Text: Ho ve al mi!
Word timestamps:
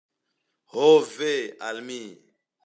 Ho 0.73 0.87
ve 1.15 1.31
al 1.69 1.77
mi! 1.91 2.01